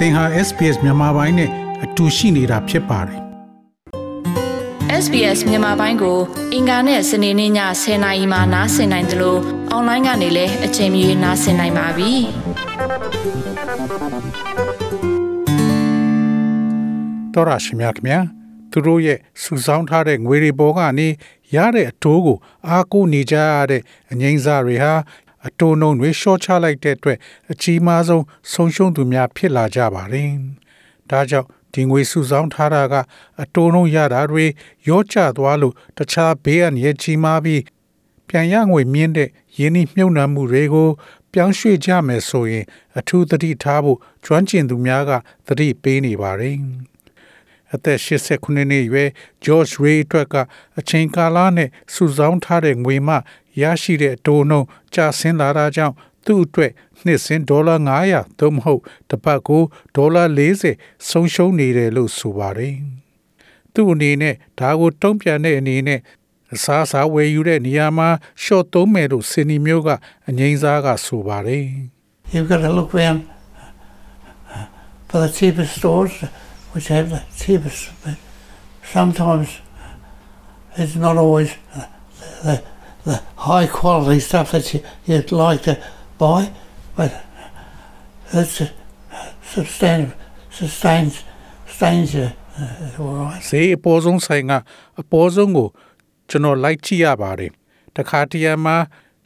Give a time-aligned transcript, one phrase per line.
[0.00, 1.50] သင်ဟာ SPS မြန်မာပိုင်းနဲ့
[1.84, 3.20] အတူရှိနေတာဖြစ်ပါတယ်
[5.02, 6.18] SBS မြန်မာပိုင်းကို
[6.54, 9.40] အင်ကာနဲ့စနေနေ့ည10:00နာရီမှနားဆင်နိုင်တယ်လို့
[9.70, 12.12] အွန်လိုင်းကနေလည်းအချိန်မီနားဆင်နိုင်ပါပြီ။
[17.34, 18.18] တော်ရရှိမြခင်ဗျာ
[18.70, 21.08] သူတို့ရဲ့စုဆောင်းထားတဲ့ငွေတွေပေါ်ကနေ
[21.56, 22.38] ရတဲ့အတိုးကို
[22.68, 23.82] အားကိုးနေကြရတဲ့
[24.12, 24.92] အငိမ့်စားတွေဟာ
[25.46, 27.18] အတိုးနှုံတွေရှော့ချလိုက်တဲ့အတွက်
[27.52, 30.30] အကြီးမားဆုံးဆုံးရှုံးသူများဖြစ်လာကြပါတယ်။
[31.10, 32.94] ဒါကြောင့်ဒီငွေစုဆောင်းထားတာက
[33.42, 34.44] အတိုးနှုံရတာတွေ
[34.88, 37.62] ရောကျသွားလို့တခြားဘေးအန္တရာယ်ကြီးမားပြီး
[38.28, 40.88] ပြန်ရငွေမြင့်တဲ့ယင်းနှမြုပ်နှံမှုတွေကို
[41.32, 42.64] ပြောင်းရွှေ့ကြမယ်ဆိုရင်
[42.98, 45.10] အထူးသတိထားဖို့ကျွမ်းကျင်သူများက
[45.46, 46.56] သတိပေးနေပါတယ်။
[47.74, 49.08] အသက်89နှစ်ရွယ်
[49.44, 50.36] George Ray အတွက်က
[50.78, 53.16] အချိန်ကာလနဲ့စုဆောင်းထားတဲ့ငွေမှ
[53.62, 55.94] ရရှိတဲ့အတိုးနှုန်းကျဆင်းလာတာကြောင့်
[56.26, 56.72] သူ့အတွက်
[57.04, 57.76] နှစ်စဉ်ဒေါ်လာ
[58.08, 59.62] 900သို့မဟုတ်တစ်ပတ်ကို
[59.96, 60.24] ဒေါ်လာ
[60.66, 62.76] 40ဆုံးရှုံးနေတယ်လို့ဆိုပါတယ်။
[63.74, 66.00] သူ့အနေနဲ့ဒါကိုတုံ့ပြန်တဲ့အနေနဲ့
[66.54, 68.08] အစားအစာဝယ်ယူတဲ့နေရာမှာ
[68.42, 69.88] ရှော့သုံးမယ်လို့စင်နီမျိုးက
[70.28, 71.66] အငိမ့်စားကဆိုပါတယ်
[72.32, 73.20] You've got to look around
[75.08, 76.14] for the cheapest stores,
[76.71, 77.91] which have the cheapest.
[78.03, 78.17] But
[78.83, 79.49] sometimes
[80.77, 81.55] it's not always
[82.43, 82.63] the,
[83.05, 85.81] the high quality stuff that you, you'd like to
[86.17, 86.51] buy,
[86.95, 87.11] but
[88.33, 88.61] it's
[89.41, 90.13] substantial,
[90.49, 91.23] sustains,
[91.65, 93.41] sustains you uh, all right.
[93.49, 94.51] ဈေးအပေါ်ဆုံးဆိုင်က
[95.01, 95.67] အပေါ်ဆုံးကို
[96.29, 97.51] ကျွန်တော်လိုက်ကြည့်ရပါတယ်
[97.95, 98.77] တခါတရံမှာ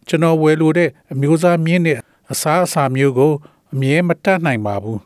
[0.07, 1.99] ကျွန်တော်ဝယ်လို့တဲ့အမျိုးသားမြင့်တဲ့
[2.31, 3.33] အစားအစာမျိုးကို
[3.73, 4.99] အမြဲမတတ်နိုင်ပါဘူး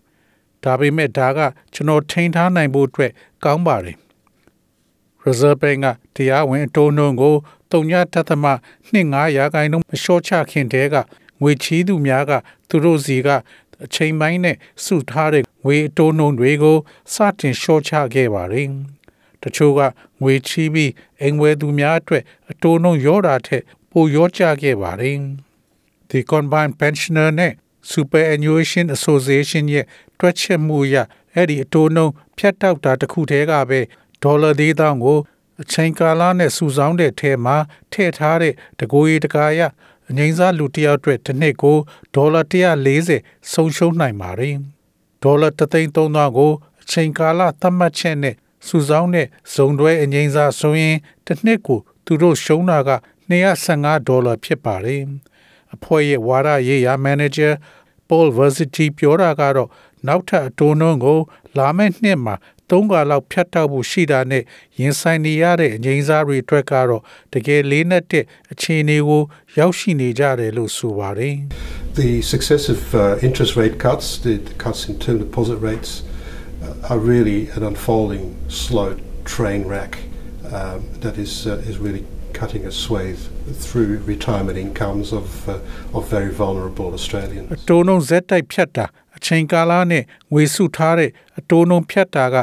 [0.65, 1.39] ဒါပေမဲ့ဒါက
[1.75, 3.13] ကျွန်တော်ထိန်းထားနိုင်ဖို့အတွက်
[3.45, 3.97] ကောင်းပါတယ်
[5.25, 7.35] Reserve Bank ကတရားဝင်အတိုးနှုန်းကို
[7.73, 8.45] တုံညတသမ
[8.91, 10.97] 2.5ရာခိုင်နှုန်းမလျှော့ချခင်တည်းက
[11.41, 12.33] ငွေချီးသူများက
[12.69, 13.29] သူတို့စီက
[13.85, 16.79] အချိန်ပိုင်းနဲ့စုထားတဲ့ငွေအတိုးနှုန်းတွေကို
[17.15, 18.69] စတင်လျှော့ချခဲ့ပါတယ်။
[19.43, 19.81] တချို့က
[20.23, 25.17] ငွေချီးပြီးအိမ်ဝယ်သူများအတွက်အတိုးနှုန်းရောတာထက်ပိုရောကျခဲ့ပါတယ်။
[26.11, 27.53] The Combined Pensioner နဲ့
[27.93, 29.87] Superannuation Association ရဲ့
[30.19, 30.97] တွက်ချက်မှုအရ
[31.35, 33.81] အဲ့ဒီအတိုးနှုန်းဖြတ်တောက်တာတစ်ခုတည်းကပဲ
[34.23, 35.19] ဒေါ်လာ၄000ကို
[35.63, 37.57] အချိန်ကာလနဲ့စုဆောင်းတဲ့ထဲမှာ
[37.93, 39.61] ထည့်ထားတဲ့တကိုယ်ရည်တကာရ
[40.11, 41.79] အငိမ့်စားလူတစ်ယောက်အတွက်တစ်နှစ်ကို
[42.15, 42.43] ဒေါ်လာ
[42.97, 44.57] 140ဆုံးရှုံးနိုင်ပါတယ်။
[45.23, 46.53] ဒေါ်လာ33000ကို
[46.83, 48.35] အချိန်ကာလသတ်မှတ်ချက်နဲ့
[48.67, 50.97] စုဆောင်းတဲ့ဇုံတွဲအငိမ့်စားဆိုရင်
[51.27, 52.91] တစ်နှစ်ကိုသူတို့ရှုံးတာက
[53.31, 55.03] 215ဒေါ်လာဖြစ်ပါတယ်။
[55.76, 57.50] အဖွဲ့ရဲ့ဝါရရေးရာမန်နေဂျာ
[58.10, 59.70] Paul Versity ပြောတာကတော့
[60.08, 61.20] နောက်ထပ်အတိုးနှုန်းကို
[61.58, 62.36] လာမယ့်နှစ်မှာ
[62.70, 64.44] သုံးကလောက်ဖြတ်တောက်ဖို့ရှိတာနဲ့
[64.80, 67.02] ရင်ဆိုင်နေရတဲ့အငိမ့်စားတွေအတွက်ကတော့
[67.34, 69.24] တကယ်လေးနက်တဲ့အခြေအနေကို
[69.58, 71.36] ရောက်ရှိနေကြတယ်လို့ဆိုပါတယ်
[72.02, 77.02] The successive uh, interest rate cuts, the, the cuts in term deposit rates, uh, are
[77.14, 78.26] really an unfolding
[78.64, 78.90] slow
[79.34, 79.94] train wreck
[80.58, 83.23] um, that is uh, is really cutting a swathe
[83.65, 87.49] through retirement incomes of uh, of very vulnerable Australians.
[87.57, 92.37] အတိုးနှုန်းဇက်တိုက်ဖြတ်တာအချိန်ကာလနဲ့ငွေစုထားတဲ့အတိုးနှုန်းဖြတ်တာက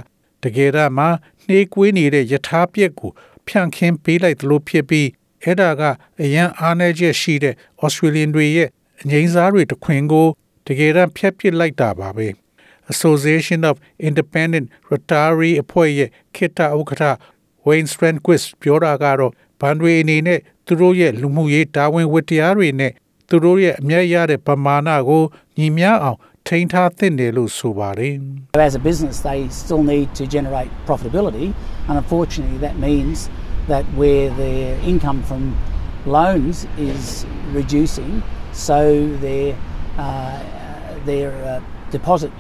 [0.44, 1.06] တကယ်တော့မှ
[1.47, 3.12] နှေးကွေးနေတဲ့ယထာပြက်ကို
[3.47, 5.09] ဖြန့်ခင်းပေးလိုက်သလိုဖြစ်ပြီး
[5.44, 5.84] အဲ့ဒါက
[6.22, 8.69] အရန်အားနည်းချက်ရှိတဲ့ Australian တွေရဲ့
[9.01, 10.28] အငိမ့်စားတွေတခွင်ကို
[10.68, 12.28] တကယ်တော့ဖြတ်ပစ်လိုက်တာပါပဲ
[12.94, 13.75] Association of
[14.07, 17.03] Independent Retiree အဖွဲ့ရဲ့ခေတ္တဥက္ကဋ္ဌ
[17.68, 22.92] Wayne Strandquist ပြောတာကတော့ ဘန်တွေအနေနဲ့သူတို့ရဲ့လူမှုရေးတာဝန်ဝတ္တရားတွေနဲ့
[23.28, 25.22] သူတို့ရဲ့အမျက်ရတဲ့ပမာဏကို
[25.58, 28.14] ညီမျှအောင်ထိန်းထားသင့်တယ်လို့ဆိုပါတယ်
[28.70, 31.47] As a business, they still need to generate profitability,
[31.88, 33.19] and unfortunately, that means
[33.72, 35.42] that where their income from
[36.19, 36.56] loans
[36.91, 37.26] is
[37.58, 38.12] reducing,
[38.69, 38.81] so
[39.26, 39.48] their
[40.04, 40.38] uh,
[41.10, 41.60] their uh,
[41.97, 42.32] deposit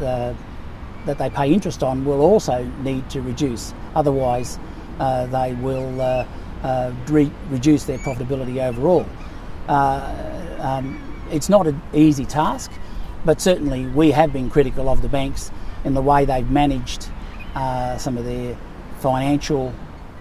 [0.00, 0.32] uh,
[1.06, 2.56] that they pay interest on will also
[2.88, 3.64] need to reduce.
[4.00, 4.50] Otherwise,
[5.00, 6.24] uh, they will uh,
[6.62, 9.06] uh, re- reduce their profitability overall.
[9.68, 10.00] Uh,
[10.60, 10.84] um,
[11.30, 12.70] it's not an easy task,
[13.24, 15.50] but certainly we have been critical of the banks
[15.84, 17.08] in the way they've managed
[17.54, 18.56] uh, some of their
[19.04, 19.64] financial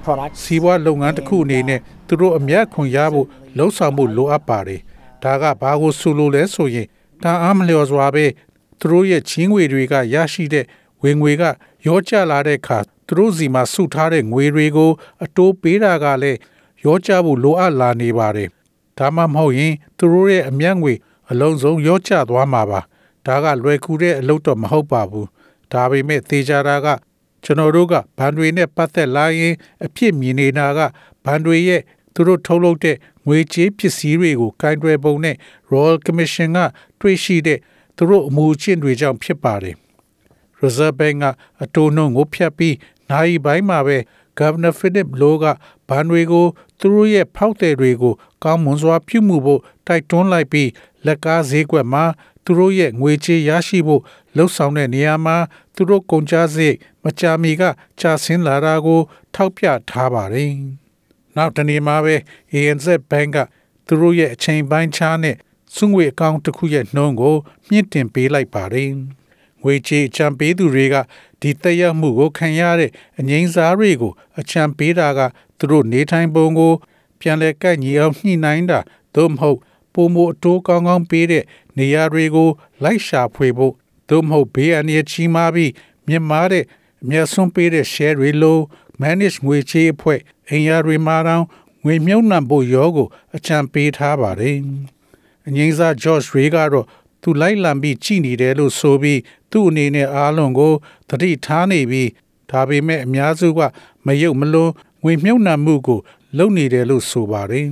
[0.04, 0.38] products.
[0.46, 3.28] စီးပွားလုပ်ငန်းတစ်ခုအနေနဲ့သူတို့အမျက်ခွန်ရဖို့
[3.58, 4.82] လှုံ့ဆော်မှုလိုအပ်ပါတယ်
[5.24, 6.88] ဒါကဘာကိုဆိုလိုလဲဆိုရင်
[7.24, 8.26] တန်အားမလျော်စွာပဲ
[8.80, 10.66] သူတို့ရဲ့ချင်းငွေတွေကရရှိတဲ့
[11.04, 11.44] ဝင်ငွေက
[11.88, 14.91] ရောကျလာတဲ့အခါ သူတို့စီမှာစုထားတဲ့ငွေတွေကို
[15.25, 16.39] အတိုးပေးတာကလည်း
[16.85, 18.49] ရောကျဖို့လိုအပ်လာနေပါတယ်
[18.99, 20.93] ဒါမှမဟုတ်ရင်သူတို့ရဲ့အမျက်ငွေ
[21.31, 22.81] အလုံးစုံရောကျသွားမှာပါ
[23.27, 25.29] ဒါကလွယ်ကူတဲ့အလုပ်တော့မဟုတ်ပါဘူး
[25.73, 26.87] ဒါပေမဲ့သေချာတာက
[27.45, 30.81] ကျွန်တော်တို့ကဘန်တွေနဲ့ပတ်သက်လာရင် အဖြစ်မြင်နေတာက
[31.25, 31.81] ဘန်တွေရဲ့
[32.15, 32.97] သူတို့ထုတ်လုပ်တဲ့
[33.27, 35.37] ငွေကြေးပစ္စည်းတွေကိုကင်တွယ်ပုံနဲ့
[35.71, 36.59] Royal Commission က
[37.01, 37.59] တွေ့ရှိတဲ့
[37.97, 39.77] သူတို့အမှုအကျင့်တွေကြောင့်ဖြစ်ပါတယ်
[40.63, 41.25] Reserve Bank က
[41.63, 42.77] အတိုးနှုန်းကိုဖြတ်ပြီး
[43.11, 43.99] နိုင်ပိုင်းမှာပဲ
[44.39, 45.45] Governor Philip Lowe က
[45.89, 46.47] ဘဏ်တွေကို
[46.79, 48.15] သူတို့ရဲ့ဖောက်သည်တွေကို
[48.45, 50.69] ကောင်းမွန်စွာပြုမှုဖို့တိုက်တွန်းလိုက်ပြီး
[51.07, 52.05] လက်ကားဈေးကွက်မှာ
[52.45, 54.03] သူတို့ရဲ့ငွေကြေးရရှိဖို့
[54.37, 55.37] လှုံ့ဆော်တဲ့နေရာမှာ
[55.75, 57.63] သူတို့ကုန်ကျစရိတ်မကြာမီက
[58.01, 59.01] ကျဆင်းလာတာကို
[59.35, 60.53] ထောက်ပြထားပါတယ်။
[61.37, 62.15] နောက်တနေ့မှာပဲ
[62.55, 63.39] ANZ Bank က
[63.87, 65.37] သူတို့ရဲ့အချိန်ပိုင်းခြားနဲ့
[65.77, 67.37] စုငွေအကောင့်တစ်ခုရဲ့နှုန်းကို
[67.71, 68.93] မြင့်တင်ပေးလိုက်ပါတယ်။
[69.63, 70.97] ငွေကြေးအချံပေးသူတွေက
[71.41, 75.21] ဒီတက်ရောက်မှုကိုခံရတဲ့အငိမ့်စားတွေကိုအချံပေးတာက
[75.59, 76.73] သူတို့နေထိုင်ပုံကို
[77.21, 78.81] ပြန်လည်ကန့်ညီအောင်ညှိနှိုင်းတာ
[79.15, 79.59] သို့မဟုတ်
[79.95, 81.45] ပုံမအတိုးကောင်းကောင်းပေးတဲ့
[81.79, 82.51] နေရာတွေကို
[82.83, 83.75] လိုက်ရှာဖွေဖို့
[84.09, 85.73] သို့မဟုတ်ဘေးအန္တရာယ်ကြီးမားပြီး
[86.07, 86.65] မြင့်မားတဲ့
[87.03, 88.59] အမျက်ဆုံးပေးတဲ့ share တွေလို
[89.01, 90.21] manage ငွေချေးအဖွဲ့
[90.51, 91.45] အင်ယာတွေမှာတောင်
[91.85, 94.57] ငွေမြုပ်နှံဖို့ရောကို အချံပေးထားပါတယ်။
[95.47, 96.87] အငိမ့်စား George Ray ကတော့
[97.22, 99.20] သူလိုက်လံပြီးကြည်နေတယ်လို့ဆိုပြီး
[99.52, 100.74] သူ့အနေနဲ့အားလုံးကို
[101.10, 102.10] တတိထားနေပြီး
[102.52, 103.60] ဒါပေမဲ့အများစုက
[104.06, 104.72] မယုတ်မလွန်
[105.04, 106.00] ငွေမြုပ်နှံမှုကို
[106.38, 107.68] လုပ်နေတယ်လို့ဆိုပါတယ်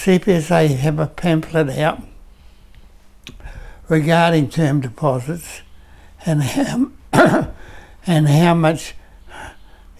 [0.00, 1.98] CPSA have a pamphlet out
[3.94, 5.48] regarding term deposits
[6.28, 6.74] and how,
[8.06, 8.94] and how much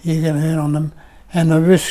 [0.07, 0.87] you can earn on them
[1.33, 1.89] and the risk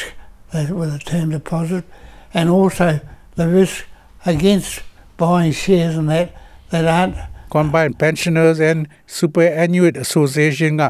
[0.52, 1.84] that with a term deposit
[2.32, 3.00] and also
[3.36, 3.76] the risk
[4.24, 4.82] against
[5.16, 6.28] buying shares and that
[6.71, 7.15] that aren't
[7.49, 10.83] Combined Pensioners and Superannuate Association က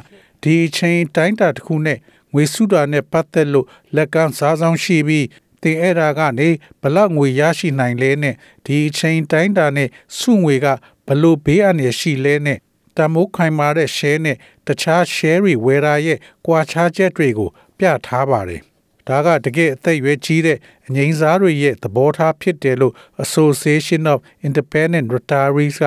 [0.43, 1.99] ဒီအချိန်တိုင်းတာတစ်ခုနဲ့
[2.33, 5.27] ငွေစုတာနဲ့ပတ်သက်လို့လက်ကမ်းစားဆောင်ရှိပြီး
[5.61, 6.49] တင်အဲ့ဒါကနေ
[6.81, 8.35] ဘလောက်ငွေရရှိနိုင်လဲနဲ့
[8.65, 10.67] ဒီအချိန်တိုင်းတာနဲ့စုငွေက
[11.07, 12.59] ဘလို့ဘေးအန္တရာယ်ရှိလဲနဲ့
[12.97, 14.37] တမိုးခိုင်မာတဲ့ share နဲ့
[14.67, 18.61] တခြား share တွေဝယ်တာရဲ့ကွာခြားချက်တွေကိုပြထားပါတယ်။
[19.08, 20.58] ဒါကတကယ်အသက်အရွယ်ကြီးတဲ့
[20.88, 24.18] အငိမ့်စားတွေရဲ့သဘောထားဖြစ်တယ်လို့ Association of
[24.48, 25.86] Independent Retirees က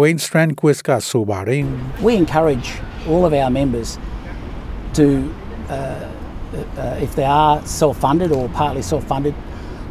[0.00, 1.62] Wayne Strandquist ကဆိုပါတယ်။
[2.08, 2.68] We encourage
[3.10, 3.88] all of our members
[4.98, 5.06] to,
[5.68, 9.34] uh, uh, if they are self funded or partly self funded,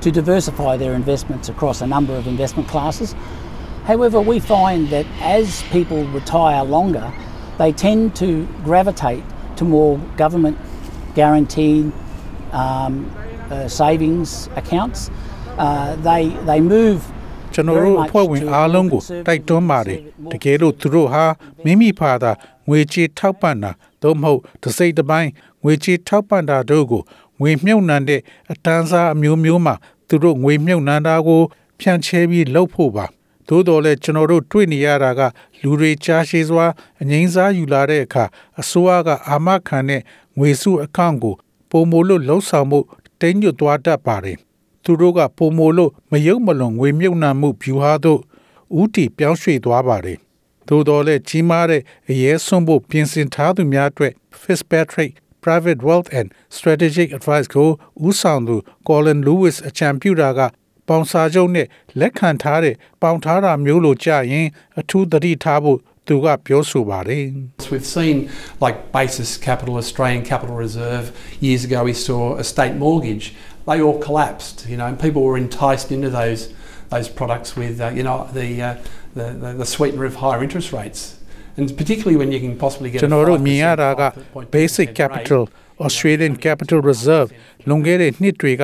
[0.04, 3.10] to diversify their investments across a number of investment classes.
[3.92, 5.06] However, we find that
[5.38, 7.08] as people retire longer,
[7.58, 8.30] they tend to
[8.64, 9.24] gravitate
[9.58, 9.94] to more
[10.24, 10.58] government
[11.16, 11.92] guaranteed
[12.53, 13.11] um,
[13.51, 15.11] uh, savings accounts.
[15.59, 17.01] Uh, they, they move
[17.55, 19.99] ကျွန်တော်တို့အဖွဲ့ဝင်အားလုံးကိုတိုက်တွန်းပါတယ်
[20.33, 21.25] တကယ်လို့သူတို့ဟာ
[21.65, 22.33] မိမိဖာသာ
[22.69, 23.71] ငွေကြေးထောက်ပံ့တာ
[24.03, 25.31] သို့မဟုတ်တစ်စိတ်တစ်ပိုင်း
[25.63, 27.03] ငွေကြေးထောက်ပံ့တာတို့ကို
[27.41, 28.21] ငွေမြုပ်နှံတဲ့
[28.53, 29.75] အတန်းစားအမျိုးမျိုးမှာ
[30.09, 31.43] သူတို့ငွေမြုပ်နှံတာကို
[31.81, 33.07] ဖြန့်ချဲပြီးလုပ်ဖို့ပါ
[33.49, 35.21] သို့တော်လည်းကျွန်တော်တို့တွေ့နေရတာက
[35.63, 36.67] လူတွေကြားရှိစွာ
[37.01, 38.25] အငိမ့်စားယူလာတဲ့အခါ
[38.61, 40.03] အစိုးရကအာမခံတဲ့
[40.39, 41.35] ငွေစုအကောင့်ကို
[41.71, 42.79] ပုံမိုလို့လှုပ်ဆောင်မှု
[43.21, 44.39] တိမ့်ညွတ်သွားတတ်ပါတယ်
[44.85, 48.21] သူတို့ကပုံမိုလို့မယုံမလွန်ငွေမြုပ်နှံမှုဖြူဟာတို့
[48.81, 50.19] ဥတီပြောင်းရွှေ့သွားပါတယ်
[50.69, 54.13] သို့တော်လည်းကြီးမားတဲ့အရေးဆုံးဖို့ပြင်ဆင်ထားသူများအတွက်
[54.43, 55.13] Fitzpatrick
[55.45, 57.69] Private Wealth and Strategic Advice ကို
[58.07, 58.57] ဦးဆောင်သူ
[58.89, 60.41] Colin Lewis အကြံပြုတာက
[60.89, 61.67] ပေါင်စာချုပ်နဲ့
[62.01, 64.47] လက်ခံထားတဲ့ပေါင်ထားတာမျိုးလိုကြရင်
[64.81, 67.25] အထူးသတိထားဖို့သူကပြောဆိုပါတယ်
[67.72, 71.06] We've seen like Basis Capital, Australian Capital Reserve.
[71.40, 73.26] Years ago, we saw a state mortgage.
[73.68, 76.42] They all collapsed, you know, and people were enticed into those
[76.90, 78.76] those products with, uh, you know, the, uh,
[79.16, 81.00] the, the the sweetener of higher interest rates,
[81.58, 84.04] and particularly when you can possibly get ကျွန် a တော်တို့မြင်ရ 5%, တာက
[84.36, 84.98] 5.2% basic rate.
[85.00, 85.42] capital
[85.88, 87.30] Australian Capital Reserve
[87.68, 88.64] လွန်ခဲ့တဲ့နှစ်တွေက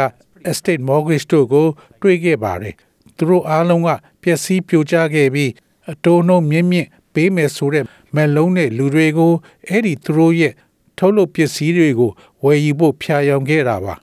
[0.51, 1.67] estate mortgage တို့ကို
[2.01, 2.73] တွေ့ခဲ့ပါတယ်
[3.17, 3.89] သူတို့အားလုံးက
[4.23, 5.51] ပျက်စီးပြိုကျခဲ့ပြီး
[5.91, 9.32] အတိုးနှုန်းမြင့်မြင့် ပေးမယ်ဆိုတဲ့မက်လုံးတဲ့လူတွေကို
[9.68, 10.52] အဲ့ဒီသူတို့ရဲ့
[10.98, 12.10] ထုတ်လုပ်ပစ္စည်းတွေကို
[12.44, 13.94] ဝယ်ယူဖို့ဖျာယောင်ခဲ့တာပါ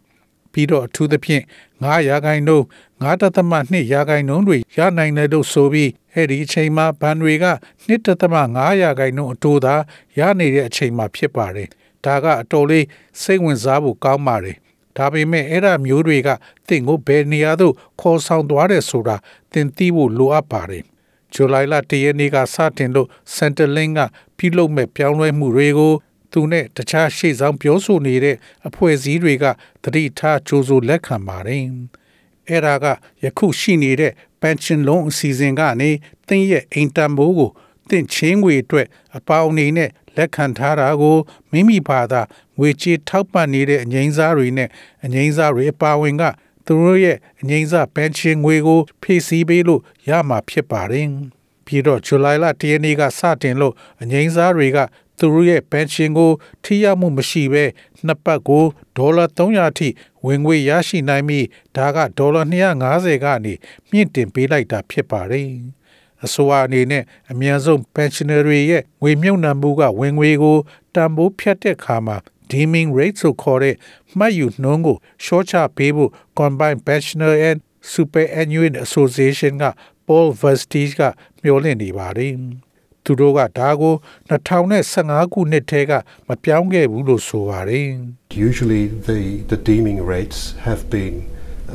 [0.52, 1.44] ပြီးတော့အထူးသဖြင့်
[1.82, 2.66] 9ရာခိုင်နှုန်း
[3.04, 7.46] 9.2ရာခိုင်နှုန်းတွေရနိုင်တယ်လို့ဆိုပြီးအဲ့ဒီအချိန်မှာဘဏ်တွေက
[7.88, 9.76] 1.5ရာခိုင်နှုန်းအတိုးသာ
[10.18, 11.70] ရနေတဲ့အချိန်မှာဖြစ်ပါတယ်
[12.06, 12.86] ဒါကအတော်လေး
[13.22, 14.58] စိတ်ဝင်စားဖို့ကောင်းပါတယ်
[14.98, 16.30] ဒါပေမဲ့အဲ့ဒါမျိုးတွေက
[16.68, 19.16] တင့်ကိုဘယ်နေရာသို့ခေါ်ဆောင်သွားတယ်ဆိုတာ
[19.52, 20.84] သင်သိဖို့လိုအပ်ပါတယ်
[21.34, 24.02] ဇူလိုင်လ၁ရက်နေ့ကစတင်လို့ Centerlink က
[24.38, 25.94] ပြုလုပ်မဲ့ပြောင်းလဲမှုတွေကို
[26.32, 28.36] သူနဲ့တခြားရှေ့ဆောင်ပြောဆိုနေတဲ့
[28.68, 29.46] အဖွဲ့အစည်းတွေက
[29.84, 31.64] သတိထားကြိုးစိုးလက်ခံပါတယ်။
[32.50, 32.86] အဲ့ဒါက
[33.24, 35.90] ယခုရှိနေတဲ့ pension loan အစီအစဉ်ကနေ
[36.28, 37.52] တင်းရဲ့အိမ်တန်ဖိုးကို
[37.90, 41.18] တင့်ချင်းငွေအတွက်အပေါင်းအနေနဲ့လက်ခံထားတာကို
[41.52, 42.22] မိမိဘာသာ
[42.58, 44.70] ငွေကြေးထောက်ပံ့နေတဲ့အငိမ့်စားတွေနဲ့
[45.06, 46.24] အငိမ့်စားတွေအပါဝင်က
[46.66, 51.08] သူတို့ရဲ့အငိမ့်စား pension ငွေကိုဖြည့်ဆည်းပေးလို့ရမှာဖြစ်ပါတယ်။
[51.66, 54.78] ပြီးတော့ဇူလိုင်လ၁ရက်နေ့ကစတင်လို့အငိမ့်စားတွေက
[55.20, 56.32] သူတို့ရဲ့ pension ကို
[56.64, 57.64] ထိရောက်မှုမရှိဘဲ
[58.06, 58.64] နှစ်ပတ်ကို
[58.98, 59.90] ဒေါ်လာ300အထိ
[60.26, 62.44] ဝင်ငွေရရှိနိုင်ပြီးဒါကဒေါ်လာ
[62.84, 63.54] 250ကနေ
[63.92, 65.48] မြင့်တင်ပေးလိုက်တာဖြစ်ပါတယ်။
[66.26, 70.58] အစိုးရအနေနဲ့အမြန်ဆုံး pensioner တွေရဲ့ငွေမြုပ်နှံမှုကဝင်ငွေကို
[70.96, 72.18] တန်ဖိုးဖြတ်တဲ့အခါမှာ
[72.53, 73.75] deeming rate ဆိုခေါ်တဲ့
[74.19, 77.59] မှတ်ယူနှုန်းကိုရှော့ချပေးဖို့ Combined Pensioner and
[77.95, 79.65] Superannuation Association က
[80.07, 81.03] Paul Vestige က
[81.43, 82.33] မျှော်လင့်နေပါတယ်။
[83.05, 83.95] သူတို့ကဒါကို
[84.31, 85.93] 2015ခုနှစ်ထဲက
[86.29, 87.89] မပြောင်းခဲ့ဘူးလို့ဆိုပါတယ်။
[88.49, 89.21] Usually, the,
[89.53, 91.17] the deeming rates have been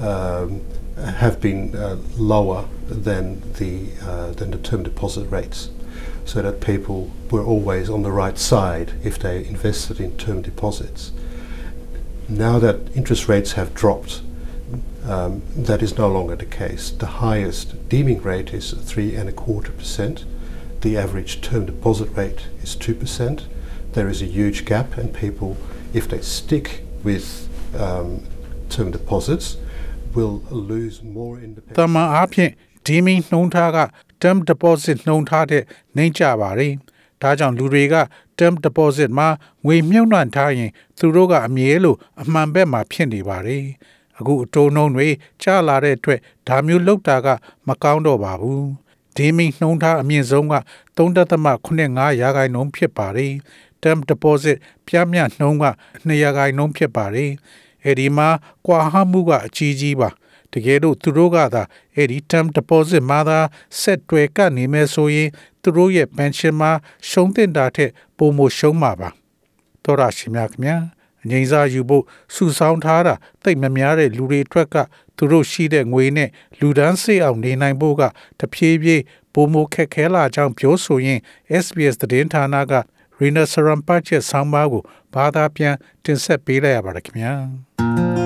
[0.10, 0.62] um,
[1.24, 2.65] have been uh, lower
[3.07, 3.71] than the
[4.10, 5.69] uh, than the term deposit rates,
[6.25, 11.12] so that people were always on the right side if they invested in term deposits.
[12.29, 14.21] Now that interest rates have dropped,
[15.05, 16.91] um, that is no longer the case.
[16.91, 20.25] The highest deeming rate is three and a quarter percent.
[20.81, 23.48] The average term deposit rate is two percent.
[23.93, 25.57] There is a huge gap, and people,
[25.93, 28.24] if they stick with um,
[28.69, 29.57] term deposits,
[30.13, 32.51] will lose more in the တမန်အားဖြင့်
[32.88, 33.77] ဒီမီနှုံးထားက
[34.23, 35.62] term deposit နှုံးထားတဲ့
[35.96, 36.73] နှိမ့်ကြပါတယ်။
[37.23, 37.94] ဒါကြောင့်လူတွေက
[38.38, 39.28] term deposit မှာ
[39.66, 43.64] ငွေမြုပ်နှံထားရင် သူတို့ကအမြဲလို့အမှန်ဘက်မှာဖြစ်နေပါတယ်။
[44.18, 45.08] အခုအတိုးနှုံးတွေ
[45.42, 47.28] ကျလာတဲ့အတွက်ဒါမျိုးလောက်တာက
[47.68, 48.62] မကောင်းတော့ပါဘူး။
[49.16, 50.56] ဒီမီနှုံးထားအမြင့်ဆုံးက
[50.96, 53.32] 3.85ရာခိုင်နှုန်းဖြစ်ပါတယ်။
[53.82, 54.56] term deposit
[54.87, 55.66] ပြမြနှုံးက
[56.06, 57.30] 2ရာခိုင်နှုန်းဖြစ်ပါတယ်။
[57.85, 58.28] အဲဒီမှာ
[58.66, 60.11] ကွာဟမှုကအကြီးကြီးပါ
[60.52, 61.62] တကယ်လို့သူတို့ကသာ
[61.94, 63.38] အဲ့ဒီ term deposit မှာသာ
[63.80, 65.28] ဆက်တွယ်ကနေမယ်ဆိုရင်
[65.62, 66.70] သူတို့ရဲ့ pension မှာ
[67.08, 69.08] ရှုံးတင်တာထက်ပိုမိုရှုံးမှာပါ
[69.84, 70.76] တော်ရရှိမြခင်ဗျာ
[71.24, 74.76] အငိမ့်စားယူဖို့စုဆောင်းထားတာတိတ်မများတဲ့လူတွေအတွက်က
[75.16, 78.02] သူတို့ရှိတဲ့ငွေနဲ့လူဒန်းစေးအောင်နေနိုင်ဖို့က
[78.40, 79.02] တဖြည်းဖြည်း
[79.34, 81.20] ပိုမိုခက်ခဲလာကြောင်းပြောဆိုရင်
[81.62, 82.74] SBS သတင်းဌာနက
[83.18, 84.82] Rina Sarampach ရဲ့ဆောင်းပါးကို
[85.14, 85.74] ဘာသာပြန်
[86.04, 88.25] တင်ဆက်ပေးလိုက်ရပါတယ်ခင်ဗျာ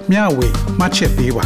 [0.11, 0.47] မျှဝေ
[0.79, 1.45] မှတ်ချက်ပေးပါ